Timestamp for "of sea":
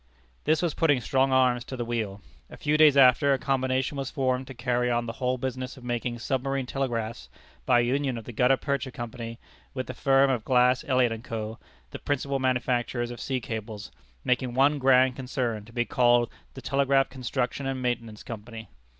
13.11-13.39